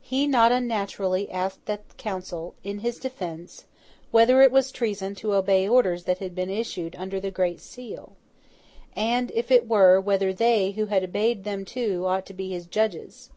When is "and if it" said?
8.94-9.68